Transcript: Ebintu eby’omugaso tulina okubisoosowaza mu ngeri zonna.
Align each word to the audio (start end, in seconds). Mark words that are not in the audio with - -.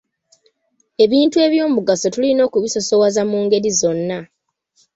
Ebintu 1.03 1.35
eby’omugaso 1.45 2.07
tulina 2.13 2.41
okubisoosowaza 2.47 3.21
mu 3.29 3.37
ngeri 3.45 3.69
zonna. 3.79 4.19